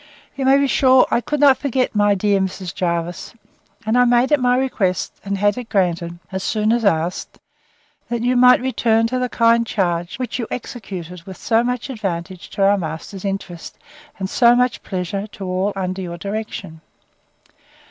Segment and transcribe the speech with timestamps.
[0.35, 2.73] You may be sure I could not forget my dear Mrs.
[2.73, 3.35] Jervis;
[3.85, 7.37] and I made it my request, and had it granted, as soon as asked,
[8.09, 12.49] that you might return to the kind charge, which you executed with so much advantage
[12.49, 13.77] to our master's interest,
[14.17, 16.81] and so much pleasure to all under your direction.